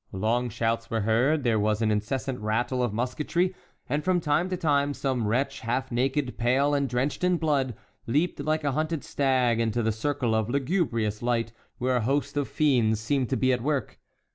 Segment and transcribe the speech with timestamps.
[0.13, 3.53] Long shouts were heard, there was an incessant rattle of musketry,
[3.87, 7.75] and from time to time some wretch, half naked, pale, and drenched in blood,
[8.07, 12.47] leaped like a hunted stag into the circle of lugubrious light where a host of
[12.47, 13.99] fiends seemed to be at work.